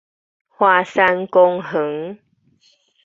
[0.49, 2.17] 華山公園